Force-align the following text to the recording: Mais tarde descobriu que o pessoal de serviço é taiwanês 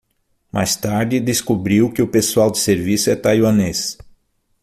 Mais 0.51 0.75
tarde 0.81 1.19
descobriu 1.19 1.91
que 1.93 2.01
o 2.01 2.07
pessoal 2.07 2.49
de 2.49 2.57
serviço 2.57 3.11
é 3.11 3.15
taiwanês 3.15 3.99